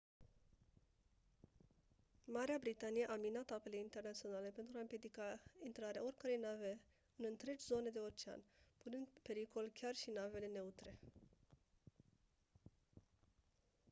marea 2.25 2.57
britanie 2.59 3.05
a 3.05 3.15
minat 3.15 3.49
apele 3.51 3.77
internaționale 3.77 4.49
pentru 4.49 4.77
a 4.77 4.79
împiedica 4.81 5.39
intrarea 5.63 6.03
oricăror 6.03 6.37
nave 6.37 6.79
în 7.15 7.25
întregi 7.29 7.65
zone 7.65 7.89
de 7.89 7.99
ocean 7.99 8.39
punând 8.77 9.01
în 9.13 9.21
pericol 9.21 9.69
chiar 9.73 9.95
și 9.95 10.09
navele 10.09 10.47
neutre 10.53 10.97